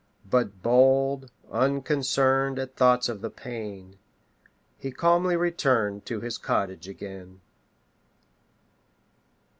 [0.27, 3.99] But bold, unconcern'd At thoughts of the pain,
[4.79, 7.39] He calmly return'd To his cottage again.